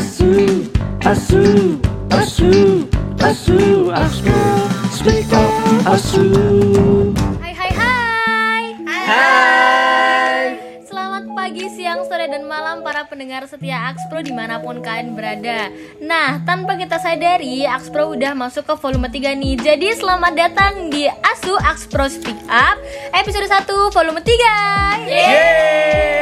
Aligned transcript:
Asu, 0.00 0.64
asu, 1.04 1.44
asu, 2.08 2.52
asu, 3.20 3.60
asu, 3.92 4.32
speak 4.96 5.28
up, 5.28 5.52
asu. 5.92 6.24
Hai 7.36 7.52
hai 7.52 7.68
hai 7.76 8.64
Hai. 8.88 10.44
Selamat 10.88 11.28
pagi, 11.36 11.68
siang, 11.76 12.08
sore, 12.08 12.32
dan 12.32 12.48
malam 12.48 12.80
para 12.80 13.12
pendengar 13.12 13.44
setia 13.44 13.92
Axpro 13.92 14.24
di 14.24 14.32
mana 14.32 14.64
pun 14.64 14.80
kalian 14.80 15.12
berada 15.12 15.68
Nah, 16.00 16.48
tanpa 16.48 16.80
kita 16.80 16.96
sadari, 16.96 17.68
Axpro 17.68 18.16
udah 18.16 18.32
masuk 18.32 18.72
ke 18.72 18.74
volume 18.80 19.12
3 19.12 19.36
nih 19.36 19.60
Jadi 19.60 20.00
selamat 20.00 20.32
datang 20.32 20.88
di 20.88 21.12
Asu 21.28 21.60
Axpro 21.60 22.08
Speak 22.08 22.40
Up 22.48 22.80
Episode 23.12 23.52
1 23.52 23.68
volume 23.92 24.24
3 24.24 25.12
Yeay. 25.12 26.19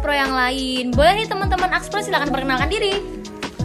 Axpro 0.00 0.16
yang 0.16 0.32
lain. 0.32 0.96
Boleh 0.96 1.12
nih 1.12 1.28
teman-teman 1.28 1.76
Axpro 1.76 2.00
silakan 2.00 2.32
perkenalkan 2.32 2.72
diri. 2.72 3.04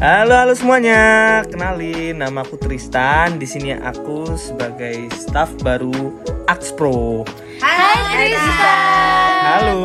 Halo 0.03 0.35
halo 0.35 0.51
semuanya, 0.51 0.99
kenalin 1.47 2.19
nama 2.19 2.43
aku 2.43 2.59
Tristan. 2.59 3.39
Di 3.39 3.47
sini 3.47 3.71
aku 3.71 4.35
sebagai 4.35 5.07
staff 5.15 5.55
baru 5.63 6.11
Axpro. 6.51 7.23
Hai 7.63 8.35
Tristan. 8.35 9.31
Halo. 9.47 9.79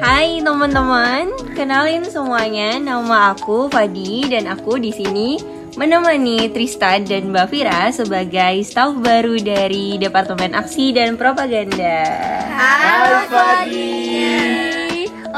Hai 0.00 0.40
teman-teman, 0.40 1.28
kenalin 1.52 2.08
semuanya. 2.08 2.80
Nama 2.80 3.36
aku 3.36 3.68
Fadi 3.68 4.32
dan 4.32 4.48
aku 4.48 4.80
di 4.80 4.96
sini 4.96 5.36
menemani 5.76 6.48
Tristan 6.56 7.04
dan 7.04 7.36
Mbak 7.36 7.52
Vira 7.52 7.92
sebagai 7.92 8.64
staf 8.64 8.96
baru 8.96 9.36
dari 9.44 10.00
Departemen 10.00 10.56
Aksi 10.56 10.96
dan 10.96 11.20
Propaganda. 11.20 12.08
Halo 12.56 13.28
Fadi. 13.28 14.69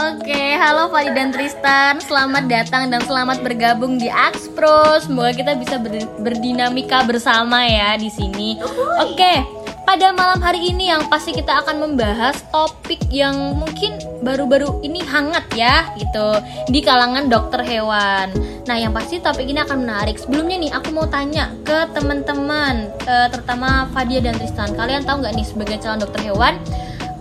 Oke, 0.03 0.59
halo 0.59 0.91
Fadi 0.91 1.15
dan 1.15 1.31
Tristan. 1.31 2.03
Selamat 2.03 2.51
datang 2.51 2.91
dan 2.91 2.99
selamat 3.07 3.39
bergabung 3.39 4.03
di 4.03 4.11
Axpro. 4.11 4.99
Semoga 4.99 5.31
kita 5.31 5.55
bisa 5.55 5.79
ber- 5.79 6.11
berdinamika 6.19 7.07
bersama 7.07 7.63
ya 7.63 7.95
di 7.95 8.11
sini. 8.11 8.59
Oke, 8.99 9.47
pada 9.87 10.11
malam 10.11 10.43
hari 10.43 10.75
ini 10.75 10.91
yang 10.91 11.07
pasti 11.07 11.31
kita 11.31 11.63
akan 11.63 11.87
membahas 11.87 12.35
topik 12.51 12.99
yang 13.15 13.55
mungkin 13.55 13.95
baru-baru 14.27 14.83
ini 14.83 15.07
hangat 15.07 15.47
ya 15.55 15.95
gitu 15.95 16.35
di 16.67 16.83
kalangan 16.83 17.31
dokter 17.31 17.63
hewan. 17.63 18.35
Nah, 18.67 18.75
yang 18.75 18.91
pasti 18.91 19.23
topik 19.23 19.47
ini 19.47 19.63
akan 19.63 19.87
menarik. 19.87 20.19
Sebelumnya 20.19 20.67
nih 20.67 20.73
aku 20.75 20.91
mau 20.91 21.07
tanya 21.07 21.55
ke 21.63 21.79
teman-teman, 21.95 22.91
eh, 23.07 23.31
terutama 23.31 23.87
Fadia 23.95 24.19
dan 24.19 24.35
Tristan. 24.35 24.75
Kalian 24.75 25.07
tahu 25.07 25.23
nggak 25.23 25.35
nih 25.39 25.47
sebagai 25.47 25.79
calon 25.79 26.03
dokter 26.03 26.27
hewan? 26.27 26.59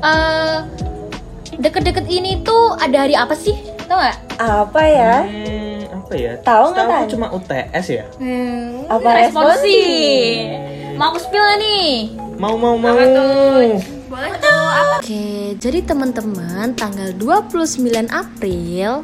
eh 0.01 0.89
deket-deket 1.57 2.05
ini 2.07 2.39
tuh 2.41 2.77
ada 2.77 3.03
hari 3.03 3.15
apa 3.15 3.33
sih? 3.33 3.55
Tahu 3.85 3.97
nggak? 3.97 4.17
Apa 4.37 4.81
ya? 4.81 5.15
Hmm, 5.25 5.79
apa 5.91 6.13
ya? 6.15 6.31
Tahu 6.39 6.65
nggak, 6.71 6.85
Tan? 6.87 7.07
cuma 7.09 7.27
UTS 7.29 7.85
ya. 7.89 8.05
Hmm, 8.15 8.87
Apa 8.87 9.07
responsi? 9.19 9.67
responsi? 9.67 9.79
Mau 10.95 11.07
aku 11.09 11.19
spill 11.19 11.47
nih? 11.57 11.91
Mau 12.37 12.55
mau 12.55 12.75
mau. 12.75 12.95
Boleh 14.11 14.33
tuh 14.37 14.63
apa? 14.67 14.95
Oke, 14.99 15.55
jadi 15.55 15.79
teman-teman 15.81 16.75
tanggal 16.75 17.15
29 17.15 18.11
April 18.11 19.03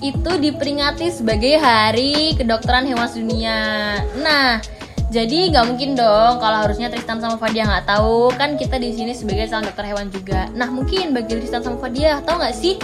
itu 0.00 0.30
diperingati 0.36 1.08
sebagai 1.08 1.56
Hari 1.56 2.36
Kedokteran 2.36 2.84
Hewan 2.84 3.08
Sedunia. 3.08 3.60
Nah, 4.20 4.60
jadi 5.06 5.54
nggak 5.54 5.66
mungkin 5.70 5.94
dong 5.94 6.42
kalau 6.42 6.66
harusnya 6.66 6.90
Tristan 6.90 7.22
sama 7.22 7.38
Fadia 7.38 7.62
nggak 7.62 7.86
tahu 7.86 8.34
kan 8.34 8.58
kita 8.58 8.74
di 8.82 8.90
sini 8.90 9.14
sebagai 9.14 9.46
calon 9.46 9.70
dokter 9.70 9.86
hewan 9.86 10.10
juga. 10.10 10.50
Nah, 10.50 10.66
mungkin 10.66 11.14
bagi 11.14 11.38
Tristan 11.38 11.62
sama 11.62 11.78
Fadia 11.78 12.18
tahu 12.26 12.42
nggak 12.42 12.56
sih 12.56 12.74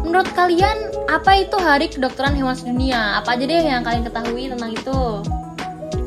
menurut 0.00 0.32
kalian 0.32 0.88
apa 1.12 1.44
itu 1.44 1.56
Hari 1.60 1.92
Kedokteran 1.92 2.32
Hewan 2.32 2.56
Sedunia? 2.56 3.20
Apa 3.20 3.36
aja 3.36 3.44
deh 3.44 3.60
yang 3.60 3.84
kalian 3.84 4.04
ketahui 4.08 4.48
tentang 4.48 4.72
itu? 4.72 5.00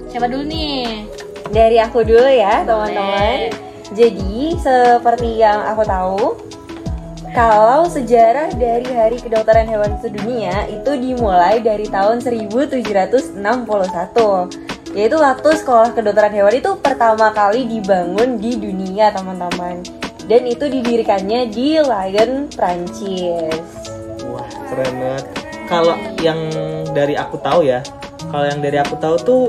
Siapa 0.09 0.25
dulu 0.25 0.43
nih? 0.49 1.05
Dari 1.53 1.77
aku 1.77 2.01
dulu 2.01 2.25
ya, 2.25 2.65
teman-teman. 2.65 3.53
Jadi, 3.91 4.55
seperti 4.55 5.43
yang 5.43 5.67
aku 5.67 5.83
tahu, 5.83 6.39
kalau 7.35 7.87
sejarah 7.87 8.51
dari 8.55 8.87
Hari 8.87 9.19
Kedokteran 9.19 9.67
Hewan 9.67 9.99
Sedunia 9.99 10.67
itu 10.71 10.95
dimulai 10.95 11.59
dari 11.59 11.87
tahun 11.87 12.23
1761, 12.23 13.35
yaitu 14.91 15.15
waktu 15.15 15.55
sekolah 15.55 15.95
kedokteran 15.95 16.35
hewan 16.35 16.55
itu 16.55 16.75
pertama 16.79 17.31
kali 17.31 17.63
dibangun 17.63 18.35
di 18.39 18.59
dunia, 18.59 19.15
teman-teman. 19.15 19.79
Dan 20.27 20.47
itu 20.47 20.67
didirikannya 20.67 21.47
di 21.47 21.79
Lyon, 21.79 22.51
Prancis. 22.51 23.63
Wah 24.27 24.51
keren 24.69 24.93
banget. 24.99 25.25
Kalau 25.71 25.95
yang 26.19 26.39
dari 26.91 27.15
aku 27.15 27.39
tahu 27.39 27.63
ya, 27.63 27.79
kalau 28.27 28.45
yang 28.47 28.59
dari 28.59 28.77
aku 28.79 28.95
tahu 28.99 29.15
tuh 29.23 29.43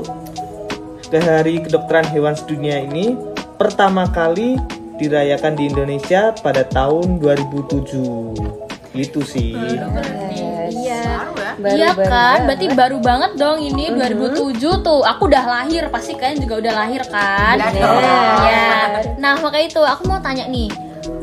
ke 1.11 1.19
Hari 1.19 1.61
Kedokteran 1.67 2.07
Hewan 2.09 2.33
Sedunia 2.33 2.79
ini 2.79 3.13
pertama 3.59 4.07
kali 4.09 4.57
dirayakan 4.97 5.53
di 5.59 5.69
Indonesia 5.69 6.31
pada 6.39 6.63
tahun 6.63 7.19
2007. 7.19 8.33
Gitu 8.95 9.21
sih. 9.21 9.53
Iya. 9.53 9.87
Baru- 11.63 11.79
iya 11.79 11.89
baru 11.95 12.03
kan, 12.03 12.11
banget. 12.11 12.43
berarti 12.43 12.65
baru 12.75 12.97
banget 12.99 13.31
dong 13.39 13.57
ini 13.63 13.85
2007 13.95 14.83
tuh. 14.83 15.01
Aku 15.07 15.31
udah 15.31 15.43
lahir, 15.47 15.87
pasti 15.87 16.11
kalian 16.19 16.43
juga 16.43 16.59
udah 16.59 16.73
lahir 16.75 17.01
kan? 17.07 17.55
Iya. 17.55 18.67
Nah, 19.15 19.39
maka 19.39 19.63
itu 19.63 19.79
aku 19.79 20.11
mau 20.11 20.19
tanya 20.19 20.43
nih. 20.51 20.67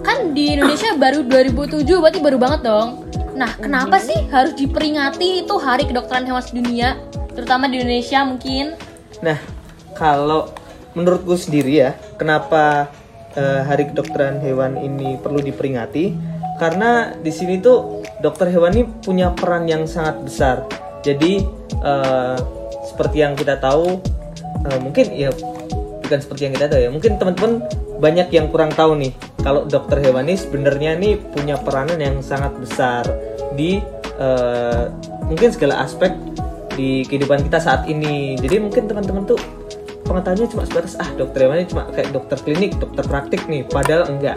Kan 0.00 0.32
di 0.32 0.56
Indonesia 0.56 0.96
baru 0.96 1.20
2007, 1.28 2.00
berarti 2.00 2.20
baru 2.24 2.40
banget 2.40 2.60
dong. 2.64 3.04
Nah, 3.36 3.52
kenapa 3.60 4.00
sih 4.00 4.16
harus 4.32 4.56
diperingati 4.56 5.44
itu 5.44 5.54
Hari 5.60 5.92
Kedokteran 5.92 6.24
Hewan 6.24 6.44
Sedunia, 6.44 6.96
terutama 7.36 7.68
di 7.68 7.76
Indonesia 7.80 8.24
mungkin? 8.24 8.80
Nah, 9.20 9.36
kalau 9.92 10.48
menurutku 10.96 11.36
sendiri 11.36 11.84
ya, 11.84 11.90
kenapa 12.16 12.88
eh, 13.36 13.60
Hari 13.60 13.92
Kedokteran 13.92 14.40
Hewan 14.40 14.80
ini 14.80 15.20
perlu 15.20 15.40
diperingati? 15.40 16.29
Karena 16.60 17.16
di 17.16 17.32
sini 17.32 17.56
tuh 17.56 18.04
dokter 18.20 18.52
hewan 18.52 18.76
ini 18.76 18.84
punya 19.00 19.32
peran 19.32 19.64
yang 19.64 19.88
sangat 19.88 20.20
besar. 20.20 20.68
Jadi 21.00 21.40
eh, 21.80 22.36
seperti 22.84 23.24
yang 23.24 23.32
kita 23.32 23.56
tahu, 23.56 23.96
eh, 24.68 24.78
mungkin 24.84 25.08
ya 25.16 25.32
bukan 26.04 26.20
seperti 26.20 26.52
yang 26.52 26.54
kita 26.60 26.68
tahu 26.68 26.80
ya. 26.84 26.90
Mungkin 26.92 27.16
teman-teman 27.16 27.64
banyak 27.96 28.28
yang 28.28 28.52
kurang 28.52 28.76
tahu 28.76 28.92
nih 29.00 29.12
kalau 29.40 29.64
dokter 29.64 30.04
hewan 30.04 30.28
ini 30.28 30.36
sebenarnya 30.36 31.00
nih 31.00 31.16
punya 31.16 31.56
peranan 31.56 31.96
yang 31.96 32.20
sangat 32.20 32.52
besar 32.60 33.08
di 33.56 33.80
eh, 34.20 34.84
mungkin 35.24 35.48
segala 35.56 35.80
aspek 35.80 36.12
di 36.76 37.08
kehidupan 37.08 37.40
kita 37.48 37.56
saat 37.56 37.88
ini. 37.88 38.36
Jadi 38.36 38.60
mungkin 38.60 38.84
teman-teman 38.84 39.24
tuh 39.24 39.40
pengetahuannya 40.04 40.48
cuma 40.52 40.68
sebatas 40.68 40.98
ah 41.00 41.08
dokter 41.16 41.48
hewan 41.48 41.64
ini 41.64 41.68
cuma 41.72 41.88
kayak 41.88 42.12
dokter 42.12 42.36
klinik, 42.44 42.76
dokter 42.76 43.04
praktik 43.08 43.48
nih. 43.48 43.64
Padahal 43.64 44.12
enggak. 44.12 44.36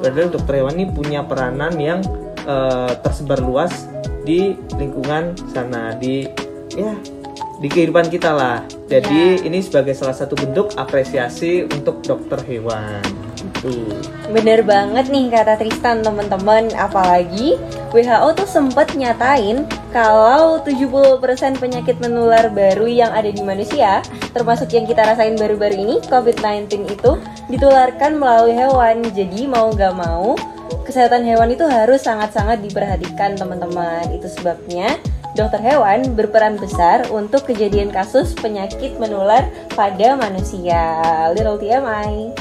Padahal 0.00 0.32
dokter 0.32 0.64
hewan 0.64 0.74
ini 0.80 0.86
punya 0.88 1.20
peranan 1.22 1.76
yang 1.76 2.00
eh, 2.48 2.92
tersebar 3.04 3.38
luas 3.44 3.86
di 4.24 4.56
lingkungan 4.76 5.36
sana 5.52 5.96
di 5.96 6.24
ya 6.72 6.96
di 7.60 7.68
kehidupan 7.68 8.08
kita 8.08 8.32
lah. 8.32 8.64
Jadi 8.88 9.44
ini 9.44 9.60
sebagai 9.60 9.92
salah 9.92 10.16
satu 10.16 10.32
bentuk 10.32 10.72
apresiasi 10.80 11.68
untuk 11.68 12.00
dokter 12.00 12.40
hewan. 12.48 13.04
Tuh. 13.60 14.00
Bener 14.32 14.64
banget 14.64 15.08
nih 15.08 15.32
kata 15.32 15.56
Tristan 15.56 16.04
teman-teman 16.04 16.68
Apalagi 16.76 17.56
WHO 17.88 18.28
tuh 18.36 18.48
sempet 18.48 18.92
nyatain 18.96 19.64
Kalau 19.96 20.60
70% 20.60 21.24
penyakit 21.56 21.96
menular 22.04 22.52
baru 22.52 22.84
yang 22.84 23.12
ada 23.16 23.32
di 23.32 23.40
manusia 23.40 24.04
Termasuk 24.36 24.68
yang 24.76 24.84
kita 24.84 25.08
rasain 25.08 25.40
baru-baru 25.40 25.76
ini 25.76 25.96
COVID-19 26.08 26.68
itu 26.88 27.16
Ditularkan 27.50 28.16
melalui 28.16 28.54
hewan 28.54 29.02
Jadi 29.10 29.50
mau 29.50 29.74
gak 29.74 29.98
mau 29.98 30.38
Kesehatan 30.86 31.26
hewan 31.26 31.50
itu 31.50 31.66
harus 31.66 32.06
sangat-sangat 32.06 32.62
diperhatikan 32.62 33.34
teman-teman 33.34 34.06
Itu 34.14 34.30
sebabnya 34.30 34.96
Dokter 35.30 35.62
hewan 35.62 36.18
berperan 36.18 36.58
besar 36.58 37.06
untuk 37.06 37.46
kejadian 37.46 37.94
kasus 37.94 38.34
penyakit 38.34 38.98
menular 38.98 39.46
pada 39.78 40.18
manusia. 40.18 40.82
Little 41.30 41.54
TMI. 41.54 42.34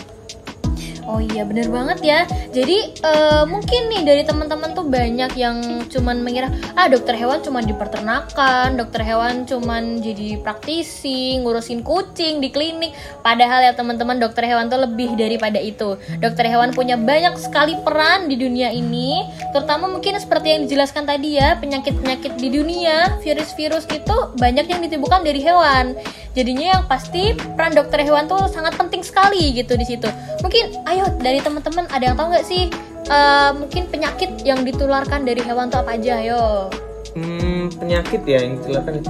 Oh 1.09 1.17
iya 1.17 1.41
bener 1.41 1.65
banget 1.73 1.99
ya. 2.05 2.19
Jadi 2.53 3.01
eh, 3.01 3.43
mungkin 3.49 3.89
nih 3.89 4.05
dari 4.05 4.23
teman-teman 4.29 4.77
tuh 4.77 4.85
banyak 4.85 5.33
yang 5.33 5.57
cuman 5.89 6.21
mengira 6.21 6.53
ah 6.77 6.85
dokter 6.85 7.17
hewan 7.17 7.41
cuma 7.41 7.65
di 7.65 7.73
peternakan, 7.73 8.77
dokter 8.77 9.01
hewan 9.01 9.49
cuman 9.49 10.05
jadi 10.05 10.37
praktisi, 10.45 11.41
ngurusin 11.41 11.81
kucing 11.81 12.37
di 12.37 12.53
klinik. 12.53 12.93
Padahal 13.25 13.65
ya 13.65 13.73
teman-teman 13.73 14.21
dokter 14.21 14.45
hewan 14.45 14.69
tuh 14.69 14.85
lebih 14.85 15.17
daripada 15.17 15.57
itu. 15.57 15.97
Dokter 16.21 16.45
hewan 16.45 16.77
punya 16.77 16.93
banyak 16.93 17.41
sekali 17.41 17.73
peran 17.81 18.29
di 18.29 18.37
dunia 18.37 18.69
ini, 18.69 19.25
terutama 19.49 19.89
mungkin 19.89 20.13
seperti 20.21 20.53
yang 20.53 20.61
dijelaskan 20.69 21.09
tadi 21.09 21.41
ya, 21.41 21.57
penyakit-penyakit 21.57 22.37
di 22.37 22.53
dunia, 22.53 23.17
virus-virus 23.25 23.89
itu 23.89 24.17
banyak 24.37 24.69
yang 24.69 24.85
ditimbulkan 24.85 25.25
dari 25.25 25.41
hewan. 25.41 25.97
Jadinya 26.37 26.77
yang 26.77 26.83
pasti 26.85 27.33
peran 27.33 27.73
dokter 27.73 28.05
hewan 28.05 28.29
tuh 28.29 28.45
sangat 28.47 28.77
penting 28.77 29.01
sekali 29.01 29.53
gitu 29.57 29.73
di 29.73 29.85
situ. 29.85 30.07
Mungkin 30.45 30.85
ayo 30.85 31.09
dari 31.17 31.41
teman-teman 31.41 31.89
ada 31.89 32.03
yang 32.13 32.15
tahu 32.15 32.27
nggak 32.31 32.45
sih 32.45 32.69
eh, 33.09 33.51
mungkin 33.57 33.89
penyakit 33.89 34.45
yang 34.45 34.61
ditularkan 34.61 35.25
dari 35.25 35.41
hewan 35.41 35.73
tuh 35.73 35.81
apa 35.81 35.97
aja? 35.97 36.21
Ayo. 36.21 36.69
Hmm, 37.17 37.73
penyakit 37.73 38.21
ya 38.29 38.45
yang 38.45 38.61
ditularkan 38.61 39.01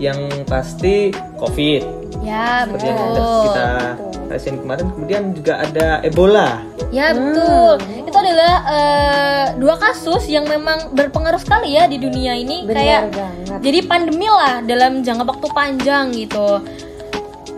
yang 0.00 0.18
pasti 0.48 1.12
COVID 1.36 2.00
Ya 2.24 2.64
seperti 2.68 2.86
yang 2.88 3.00
betul. 3.00 4.09
Rasain 4.30 4.56
kemarin. 4.62 4.86
Kemudian 4.94 5.22
juga 5.34 5.58
ada 5.60 5.98
Ebola. 6.06 6.62
Ya 6.94 7.10
betul. 7.10 7.82
Itu 8.06 8.16
adalah 8.16 8.54
eh, 8.70 9.44
dua 9.58 9.74
kasus 9.76 10.30
yang 10.30 10.46
memang 10.46 10.94
berpengaruh 10.94 11.42
sekali 11.42 11.74
ya 11.74 11.90
di 11.90 11.98
dunia 11.98 12.38
ini. 12.38 12.62
Benar 12.64 12.78
Kayak 12.78 13.02
banget. 13.12 13.58
jadi 13.66 13.78
pandemi 13.84 14.26
lah 14.30 14.62
dalam 14.62 15.02
jangka 15.02 15.24
waktu 15.26 15.46
panjang 15.50 16.04
gitu. 16.14 16.62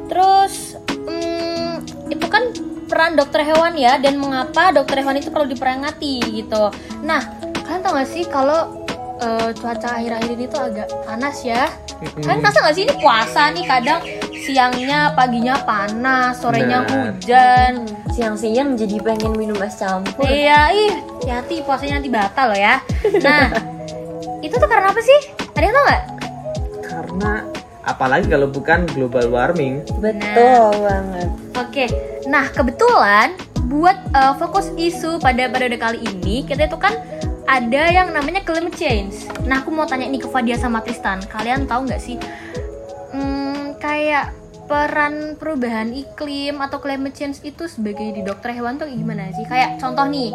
Terus 0.09 0.77
hmm, 1.09 1.85
itu 2.13 2.27
kan 2.29 2.53
peran 2.89 3.17
dokter 3.17 3.41
hewan 3.41 3.73
ya 3.77 3.97
dan 3.97 4.21
mengapa 4.21 4.69
dokter 4.73 5.01
hewan 5.01 5.17
itu 5.17 5.33
perlu 5.33 5.49
diperingati 5.49 6.21
gitu. 6.45 6.69
Nah 7.05 7.25
kalian 7.65 7.81
tau 7.81 7.97
gak 7.97 8.09
sih 8.09 8.25
kalau 8.29 8.85
eh, 9.17 9.51
cuaca 9.57 9.97
akhir-akhir 9.97 10.31
ini 10.37 10.45
tuh 10.49 10.61
agak 10.61 10.89
panas 11.09 11.41
ya? 11.41 11.73
Kalian 12.21 12.45
rasa 12.45 12.61
gak 12.61 12.77
sih 12.77 12.85
ini 12.85 12.95
puasa 13.01 13.49
nih 13.55 13.65
kadang 13.65 14.01
siangnya 14.43 15.15
paginya 15.15 15.63
panas, 15.63 16.43
sorenya 16.43 16.83
Benar. 16.85 17.15
hujan. 17.15 17.73
Siang-siang 18.13 18.75
jadi 18.75 18.99
pengen 19.01 19.39
minum 19.39 19.57
es 19.63 19.79
campur. 19.79 20.27
Iya, 20.27 20.75
ih, 20.75 20.95
hati 21.31 21.63
puasanya 21.63 22.03
nanti 22.03 22.11
batal 22.11 22.53
loh 22.53 22.59
ya. 22.59 22.83
Nah, 23.27 23.49
itu 24.43 24.55
tuh 24.59 24.69
karena 24.69 24.91
apa 24.91 25.01
sih? 25.01 25.21
Ada 25.55 25.65
yang 25.65 25.75
tau 25.75 25.85
nggak? 25.87 26.03
Karena 26.83 27.33
apalagi 27.87 28.27
kalau 28.27 28.51
bukan 28.51 28.85
global 28.91 29.31
warming. 29.31 29.87
Betul 30.03 30.75
banget. 30.83 31.29
Oke, 31.57 31.87
nah 32.27 32.51
kebetulan 32.51 33.39
buat 33.71 33.97
uh, 34.13 34.35
fokus 34.37 34.75
isu 34.75 35.23
pada 35.23 35.49
periode 35.49 35.79
kali 35.81 36.03
ini 36.03 36.45
kita 36.45 36.69
itu 36.69 36.77
kan 36.77 36.93
ada 37.47 37.83
yang 37.91 38.15
namanya 38.15 38.43
climate 38.43 38.77
change. 38.79 39.27
Nah, 39.45 39.61
aku 39.61 39.75
mau 39.75 39.85
tanya 39.85 40.07
nih 40.09 40.23
ke 40.23 40.29
Fadia 40.31 40.57
sama 40.57 40.81
Tristan, 40.81 41.21
kalian 41.27 41.67
tahu 41.67 41.85
nggak 41.91 42.01
sih? 42.01 42.17
Kayak 43.83 44.31
peran 44.71 45.35
perubahan 45.37 45.91
iklim 45.91 46.63
atau 46.63 46.79
climate 46.79 47.19
change 47.19 47.43
itu 47.43 47.67
sebagai 47.67 48.15
di 48.15 48.23
dokter 48.23 48.55
hewan 48.55 48.79
tuh 48.79 48.87
gimana 48.87 49.35
sih? 49.35 49.43
Kayak 49.43 49.83
contoh 49.83 50.07
nih, 50.07 50.31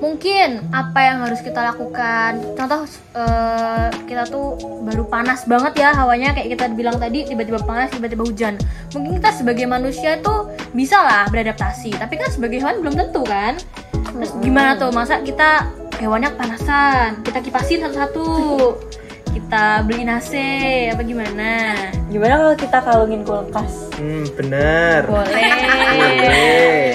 mungkin 0.00 0.64
apa 0.72 0.98
yang 1.04 1.22
harus 1.28 1.44
kita 1.44 1.60
lakukan? 1.60 2.40
Contoh 2.56 2.88
eh, 3.14 3.88
kita 4.08 4.24
tuh 4.32 4.56
baru 4.88 5.04
panas 5.04 5.44
banget 5.44 5.84
ya 5.86 5.92
hawanya 5.92 6.32
kayak 6.32 6.56
kita 6.56 6.72
bilang 6.72 6.96
tadi 6.96 7.28
tiba-tiba 7.28 7.60
panas 7.60 7.92
tiba-tiba 7.92 8.24
hujan. 8.24 8.56
Mungkin 8.96 9.20
kita 9.20 9.30
sebagai 9.36 9.68
manusia 9.68 10.16
tuh 10.24 10.48
bisa 10.72 10.96
lah 11.04 11.28
beradaptasi, 11.28 12.00
tapi 12.00 12.16
kan 12.16 12.32
sebagai 12.32 12.64
hewan 12.64 12.80
belum 12.80 12.96
tentu 12.96 13.22
kan? 13.28 13.60
Terus 13.92 14.32
gimana 14.40 14.80
tuh 14.80 14.90
masa 14.90 15.20
kita 15.20 15.68
hewannya 16.00 16.32
kepanasan, 16.32 17.20
kita 17.22 17.44
kipasin 17.44 17.84
satu-satu, 17.84 18.26
kita 19.50 19.82
beliin 19.82 20.06
AC 20.06 20.32
apa 20.94 21.02
gimana? 21.02 21.74
Gimana 22.06 22.38
kalau 22.38 22.54
kita 22.54 22.78
kalungin 22.86 23.26
kulkas? 23.26 23.90
Hmm, 23.98 24.22
bener. 24.38 25.10
Boleh. 25.10 26.94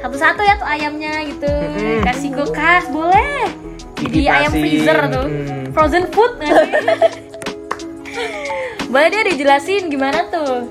Satu-satu 0.00 0.40
ya 0.40 0.56
tuh 0.56 0.64
ayamnya 0.64 1.28
gitu. 1.28 1.44
Mm-mm. 1.44 2.08
Kasih 2.08 2.32
kulkas 2.32 2.88
boleh. 2.88 3.52
Jadi 4.00 4.16
Dikipasin, 4.16 4.32
ayam 4.32 4.52
freezer 4.56 4.98
tuh. 5.12 5.26
mm. 5.28 5.64
Frozen 5.76 6.04
food 6.08 6.40
nanti. 6.40 6.72
boleh 8.96 9.08
dia 9.12 9.22
dijelasin 9.28 9.92
gimana 9.92 10.32
tuh? 10.32 10.64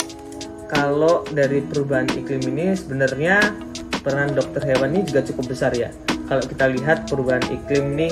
Kalau 0.66 1.30
dari 1.30 1.62
perubahan 1.62 2.10
iklim 2.10 2.42
ini 2.58 2.74
sebenarnya 2.74 3.54
peran 4.02 4.34
dokter 4.34 4.66
hewan 4.66 4.98
ini 4.98 5.06
juga 5.06 5.22
cukup 5.30 5.54
besar 5.54 5.78
ya. 5.78 5.94
Kalau 6.26 6.42
kita 6.42 6.74
lihat 6.74 7.06
perubahan 7.06 7.46
iklim 7.54 7.94
ini 8.02 8.10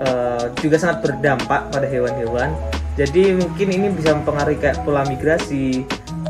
eh, 0.00 0.44
juga 0.58 0.76
sangat 0.80 1.04
berdampak 1.04 1.70
pada 1.70 1.86
hewan-hewan. 1.86 2.54
Jadi 2.94 3.34
mungkin 3.34 3.68
ini 3.74 3.90
bisa 3.90 4.14
mempengaruhi 4.14 4.58
kayak 4.62 4.86
pola 4.86 5.02
migrasi, 5.06 5.82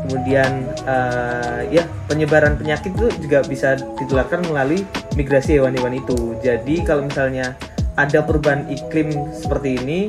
kemudian 0.05 0.65
eh, 0.85 1.81
ya 1.81 1.83
penyebaran 2.09 2.57
penyakit 2.57 2.93
itu 2.93 3.07
juga 3.21 3.45
bisa 3.45 3.77
ditularkan 4.01 4.45
melalui 4.49 4.81
migrasi 5.13 5.61
hewan-hewan 5.61 5.97
itu. 5.97 6.35
Jadi 6.41 6.85
kalau 6.85 7.05
misalnya 7.05 7.53
ada 7.95 8.19
perubahan 8.21 8.67
iklim 8.67 9.13
seperti 9.31 9.79
ini, 9.79 9.99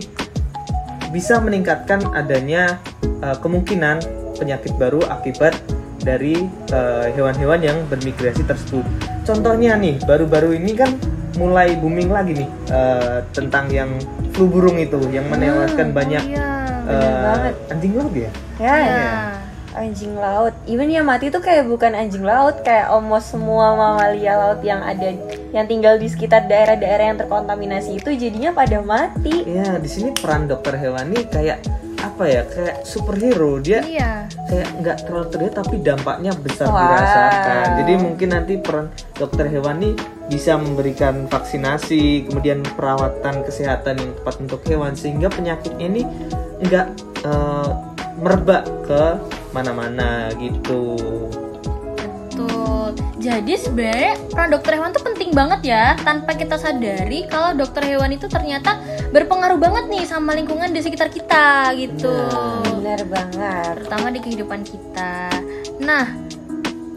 bisa 1.15 1.39
meningkatkan 1.39 2.03
adanya 2.13 2.83
uh, 3.23 3.37
kemungkinan 3.39 4.03
penyakit 4.37 4.75
baru 4.77 5.01
akibat 5.09 5.55
dari 6.03 6.47
uh, 6.71 7.09
hewan-hewan 7.15 7.63
yang 7.63 7.79
bermigrasi 7.91 8.45
tersebut. 8.47 8.85
Contohnya 9.27 9.75
nih, 9.75 9.99
baru-baru 10.07 10.55
ini 10.55 10.77
kan 10.77 10.95
mulai 11.37 11.77
booming 11.77 12.09
lagi 12.09 12.33
nih 12.35 12.49
uh, 12.69 13.21
tentang 13.31 13.69
yang 13.69 13.91
flu 14.33 14.49
burung 14.49 14.77
itu 14.77 14.97
yang 15.09 15.29
menewaskan 15.29 15.93
banyak 15.93 16.23
Iya. 16.27 16.49
uh, 16.89 17.73
anjing 17.73 17.93
laut 17.95 18.13
ya. 18.13 18.31
Ya, 18.57 18.77
Iya. 18.77 19.09
anjing 19.77 20.17
laut. 20.17 20.57
Even 20.65 20.89
yang 20.89 21.05
mati 21.05 21.29
tuh 21.29 21.41
kayak 21.41 21.69
bukan 21.69 21.93
anjing 21.93 22.25
laut, 22.25 22.65
kayak 22.65 22.89
almost 22.89 23.29
semua 23.29 23.77
mamalia 23.77 24.33
laut 24.35 24.65
yang 24.65 24.81
ada 24.81 25.13
yang 25.53 25.65
tinggal 25.65 26.01
di 26.01 26.09
sekitar 26.09 26.49
daerah-daerah 26.49 27.13
yang 27.13 27.19
terkontaminasi 27.21 28.01
itu 28.01 28.09
jadinya 28.17 28.57
pada 28.57 28.81
mati. 28.81 29.45
Ya, 29.45 29.77
di 29.77 29.85
sini 29.87 30.17
peran 30.17 30.49
dokter 30.49 30.77
hewan 30.77 31.13
ini 31.13 31.29
kayak 31.29 31.61
apa 32.01 32.25
ya? 32.27 32.43
Kayak 32.45 32.77
superhero. 32.83 33.59
Dia 33.59 33.81
Iya. 33.83 34.13
kayak 34.47 34.69
nggak 34.81 34.97
terlalu 35.05 35.27
terlihat 35.33 35.55
tapi 35.57 35.75
dampaknya 35.81 36.33
besar 36.37 36.69
Wow. 36.69 36.79
dirasakan. 36.81 37.67
Jadi 37.83 37.93
mungkin 37.99 38.29
nanti 38.31 38.55
peran 38.59 38.87
dokter 39.15 39.47
hewan 39.47 39.81
ini 39.81 39.91
bisa 40.27 40.59
memberikan 40.59 41.27
vaksinasi, 41.27 42.27
kemudian 42.27 42.61
perawatan 42.75 43.47
kesehatan 43.47 43.95
yang 43.99 44.13
tepat 44.19 44.35
untuk 44.43 44.61
hewan 44.67 44.93
sehingga 44.93 45.31
penyakitnya 45.31 45.87
ini 45.87 46.03
nggak 46.61 46.87
eh, 47.23 47.71
merebak 48.17 48.65
ke 48.87 49.03
mana-mana 49.53 50.31
gitu. 50.37 50.97
Jadi 53.17 53.57
sebenarnya 53.57 54.13
peran 54.29 54.53
dokter 54.53 54.77
hewan 54.77 54.93
tuh 54.93 55.03
penting 55.03 55.33
banget 55.33 55.61
ya. 55.73 55.85
Tanpa 56.05 56.37
kita 56.37 56.61
sadari 56.61 57.25
kalau 57.27 57.57
dokter 57.57 57.83
hewan 57.83 58.13
itu 58.13 58.29
ternyata 58.29 58.77
berpengaruh 59.11 59.57
banget 59.57 59.89
nih 59.89 60.05
sama 60.05 60.37
lingkungan 60.37 60.71
di 60.71 60.85
sekitar 60.85 61.09
kita 61.09 61.73
gitu. 61.81 62.13
Bener 62.81 63.03
banget. 63.09 63.83
Terutama 63.83 64.07
di 64.13 64.21
kehidupan 64.21 64.61
kita. 64.63 65.33
Nah, 65.81 66.13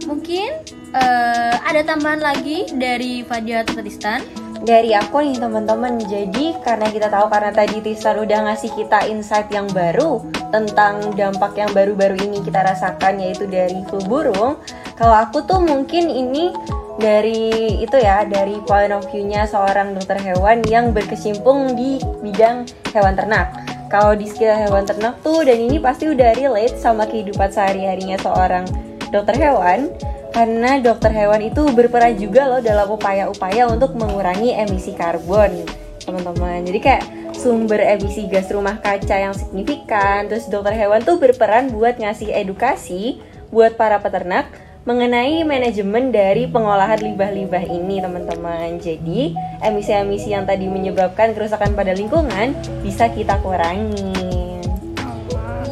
mungkin 0.06 0.60
eh, 0.94 1.56
ada 1.56 1.82
tambahan 1.88 2.22
lagi 2.22 2.68
dari 2.76 3.24
Fadia 3.24 3.64
atau 3.64 3.80
Tristan. 3.80 4.22
Dari 4.60 4.92
aku 4.92 5.24
nih 5.24 5.40
teman-teman, 5.40 6.04
jadi 6.04 6.60
karena 6.60 6.92
kita 6.92 7.08
tahu 7.08 7.32
karena 7.32 7.52
tadi 7.56 7.80
Tristan 7.80 8.20
udah 8.20 8.52
ngasih 8.52 8.72
kita 8.76 9.08
insight 9.08 9.48
yang 9.56 9.72
baru 9.72 10.20
tentang 10.52 11.16
dampak 11.16 11.56
yang 11.56 11.72
baru-baru 11.72 12.20
ini 12.20 12.44
kita 12.44 12.68
rasakan 12.68 13.24
yaitu 13.24 13.48
dari 13.48 13.80
flu 13.88 14.04
burung. 14.04 14.60
Kalau 15.00 15.16
aku 15.16 15.48
tuh 15.48 15.64
mungkin 15.64 16.12
ini 16.12 16.52
dari 17.00 17.80
itu 17.80 17.96
ya 17.96 18.28
dari 18.28 18.60
point 18.68 18.92
of 18.92 19.08
view-nya 19.08 19.48
seorang 19.48 19.96
dokter 19.96 20.20
hewan 20.20 20.60
yang 20.68 20.92
berkecimpung 20.92 21.80
di 21.80 22.04
bidang 22.20 22.68
hewan 22.92 23.16
ternak. 23.16 23.56
Kalau 23.88 24.14
di 24.14 24.28
sekitar 24.28 24.70
hewan 24.70 24.84
ternak 24.84 25.18
tuh 25.24 25.42
dan 25.48 25.56
ini 25.56 25.80
pasti 25.80 26.12
udah 26.12 26.36
relate 26.36 26.76
sama 26.76 27.08
kehidupan 27.08 27.48
sehari-harinya 27.50 28.20
seorang 28.20 28.68
dokter 29.10 29.40
hewan 29.40 29.90
karena 30.30 30.78
dokter 30.80 31.12
hewan 31.12 31.42
itu 31.42 31.62
berperan 31.74 32.16
juga 32.16 32.46
loh 32.46 32.62
dalam 32.62 32.90
upaya-upaya 32.94 33.66
untuk 33.70 33.98
mengurangi 33.98 34.54
emisi 34.54 34.94
karbon 34.94 35.66
teman-teman. 36.06 36.66
Jadi 36.66 36.80
kayak 36.82 37.04
sumber 37.38 37.80
emisi 37.82 38.26
gas 38.26 38.50
rumah 38.50 38.82
kaca 38.82 39.16
yang 39.16 39.36
signifikan. 39.36 40.28
Terus 40.28 40.50
dokter 40.50 40.76
hewan 40.76 41.02
tuh 41.06 41.18
berperan 41.18 41.70
buat 41.74 41.98
ngasih 41.98 42.34
edukasi 42.34 43.22
buat 43.50 43.78
para 43.78 43.98
peternak 43.98 44.50
mengenai 44.88 45.46
manajemen 45.46 46.10
dari 46.10 46.50
pengolahan 46.50 46.98
limbah-limbah 46.98 47.66
ini 47.68 48.02
teman-teman. 48.02 48.80
Jadi 48.82 49.36
emisi-emisi 49.62 50.34
yang 50.34 50.50
tadi 50.50 50.66
menyebabkan 50.66 51.38
kerusakan 51.38 51.78
pada 51.78 51.94
lingkungan 51.94 52.56
bisa 52.82 53.12
kita 53.12 53.38
kurangin 53.44 54.64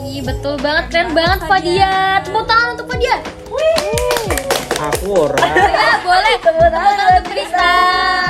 Ih, 0.07 0.25
betul 0.25 0.57
banget, 0.57 0.89
keren 0.89 1.13
banget 1.13 1.45
Fadia. 1.45 2.17
Tepuk 2.25 2.49
tangan 2.49 2.73
untuk 2.73 2.89
Fadia. 2.89 3.21
Aku 3.47 3.96
orang 5.09 5.57
Ya, 5.57 5.97
boleh. 6.05 6.35
Tepuk 6.37 6.69
tangan 6.69 6.93
untuk 6.93 7.25
Tristan. 7.33 8.21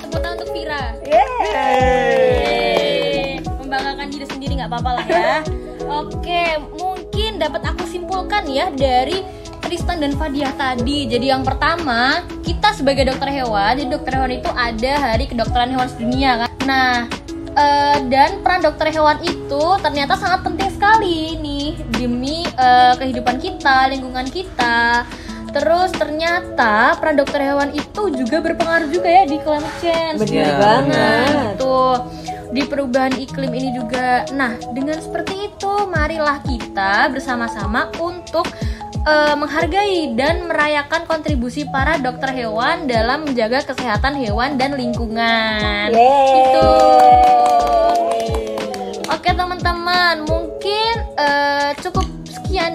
Tepuk 0.00 0.20
tangan 0.24 0.40
untuk 0.40 0.48
Vira. 0.56 0.96
Yeay. 1.04 2.24
Membanggakan 3.44 4.08
diri 4.08 4.24
sendiri 4.24 4.56
nggak 4.56 4.70
apa-apa 4.72 4.90
lah 5.00 5.04
ya. 5.04 5.44
Oke, 5.84 6.56
mungkin 6.80 7.36
dapat 7.36 7.60
aku 7.68 7.84
simpulkan 7.84 8.48
ya 8.48 8.72
dari 8.72 9.20
Tristan 9.60 10.00
dan 10.00 10.16
Fadiah 10.16 10.56
tadi. 10.56 11.12
Jadi 11.12 11.28
yang 11.28 11.44
pertama, 11.44 12.24
kita 12.40 12.72
sebagai 12.72 13.04
dokter 13.12 13.28
hewan, 13.28 13.76
jadi 13.76 13.88
dokter 13.92 14.16
hewan 14.16 14.32
itu 14.32 14.48
ada 14.48 14.92
hari 14.96 15.28
kedokteran 15.28 15.76
hewan 15.76 15.92
sedunia 15.92 16.40
kan. 16.40 16.50
Nah, 16.64 17.04
eh, 17.54 17.98
dan 18.06 18.42
peran 18.42 18.60
dokter 18.60 18.90
hewan 18.90 19.18
itu 19.22 19.64
ternyata 19.80 20.14
sangat 20.14 20.42
penting 20.42 20.70
sekali 20.70 21.38
nih 21.38 21.68
demi 21.94 22.44
eh, 22.46 22.94
kehidupan 22.98 23.38
kita, 23.38 23.88
lingkungan 23.90 24.26
kita. 24.28 25.06
Terus 25.54 25.94
ternyata 25.94 26.98
peran 26.98 27.14
dokter 27.14 27.38
hewan 27.40 27.70
itu 27.70 28.10
juga 28.10 28.42
berpengaruh 28.42 28.90
juga 28.90 29.06
ya 29.06 29.24
di 29.24 29.38
climate 29.38 29.78
change. 29.78 30.18
Bener 30.18 30.50
Ya, 30.50 30.58
banget. 30.58 31.54
Tuh 31.56 31.96
di 32.50 32.62
perubahan 32.62 33.14
iklim 33.14 33.50
ini 33.50 33.70
juga. 33.70 34.26
Nah, 34.30 34.54
dengan 34.70 34.98
seperti 34.98 35.50
itu, 35.50 35.72
marilah 35.86 36.42
kita 36.42 37.06
bersama-sama 37.10 37.86
untuk 37.98 38.46
eh, 39.04 39.34
menghargai 39.34 40.14
dan 40.18 40.50
merayakan 40.50 41.06
kontribusi 41.06 41.66
para 41.66 41.98
dokter 41.98 42.34
hewan 42.34 42.90
dalam 42.90 43.22
menjaga 43.22 43.62
kesehatan 43.62 44.18
hewan 44.18 44.58
dan 44.58 44.74
lingkungan. 44.74 45.94
Yeay. 45.94 46.50
Itu. 46.50 46.66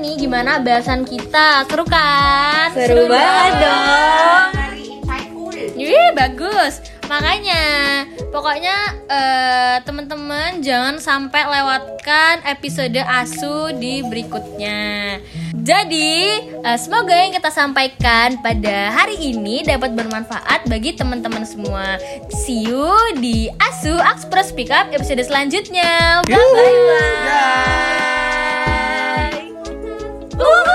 Nih 0.10 0.26
gimana 0.26 0.58
bahasan 0.58 1.06
kita. 1.06 1.70
Seru 1.70 1.86
kan? 1.86 2.74
Seru 2.74 3.06
banget 3.06 3.54
dong. 3.62 4.50
Wih 5.78 6.10
bagus. 6.18 6.82
Makanya 7.06 7.64
pokoknya 8.34 8.76
eh, 9.06 9.78
teman-teman 9.86 10.62
jangan 10.66 10.98
sampai 10.98 11.46
lewatkan 11.46 12.42
episode 12.46 12.98
asu 13.06 13.70
di 13.78 14.02
berikutnya. 14.02 15.18
Jadi 15.54 16.42
eh, 16.58 16.78
semoga 16.82 17.14
yang 17.14 17.30
kita 17.30 17.54
sampaikan 17.54 18.42
pada 18.42 18.90
hari 18.90 19.18
ini 19.30 19.62
dapat 19.62 19.94
bermanfaat 19.94 20.66
bagi 20.66 20.98
teman-teman 20.98 21.46
semua. 21.46 22.02
See 22.34 22.66
you 22.66 22.90
di 23.22 23.46
asu 23.62 23.94
Express 23.94 24.50
Pickup 24.58 24.90
episode 24.90 25.22
selanjutnya. 25.22 26.26
Bye 26.26 26.34
bye. 26.34 28.09
Ooh. 30.42 30.69